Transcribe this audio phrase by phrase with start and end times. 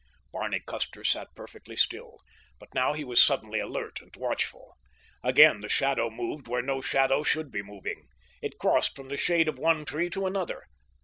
[0.33, 2.17] Barney Custer sat perfectly still,
[2.57, 4.75] but now he was suddenly alert and watchful.
[5.23, 8.07] Again the shadow moved where no shadow should be moving.
[8.41, 10.63] It crossed from the shade of one tree to another.